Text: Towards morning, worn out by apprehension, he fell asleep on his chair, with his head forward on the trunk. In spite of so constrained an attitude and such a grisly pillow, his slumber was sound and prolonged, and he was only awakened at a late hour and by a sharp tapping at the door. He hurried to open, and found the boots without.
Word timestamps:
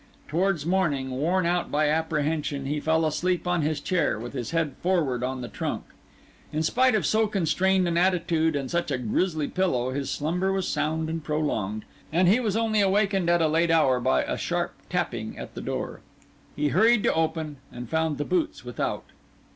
Towards 0.27 0.65
morning, 0.65 1.11
worn 1.11 1.45
out 1.45 1.69
by 1.71 1.87
apprehension, 1.87 2.65
he 2.65 2.79
fell 2.79 3.05
asleep 3.05 3.47
on 3.47 3.61
his 3.61 3.79
chair, 3.79 4.17
with 4.17 4.33
his 4.33 4.49
head 4.49 4.73
forward 4.81 5.21
on 5.23 5.41
the 5.41 5.47
trunk. 5.47 5.83
In 6.51 6.63
spite 6.63 6.95
of 6.95 7.05
so 7.05 7.27
constrained 7.27 7.87
an 7.87 7.99
attitude 7.99 8.55
and 8.55 8.71
such 8.71 8.89
a 8.89 8.97
grisly 8.97 9.47
pillow, 9.47 9.91
his 9.91 10.09
slumber 10.09 10.51
was 10.51 10.67
sound 10.67 11.07
and 11.07 11.23
prolonged, 11.23 11.85
and 12.11 12.27
he 12.27 12.39
was 12.39 12.57
only 12.57 12.81
awakened 12.81 13.29
at 13.29 13.43
a 13.43 13.47
late 13.47 13.69
hour 13.69 13.97
and 13.97 14.03
by 14.05 14.23
a 14.23 14.39
sharp 14.39 14.73
tapping 14.89 15.37
at 15.37 15.53
the 15.53 15.61
door. 15.61 16.01
He 16.55 16.69
hurried 16.69 17.03
to 17.03 17.13
open, 17.13 17.57
and 17.71 17.87
found 17.87 18.17
the 18.17 18.25
boots 18.25 18.65
without. 18.65 19.05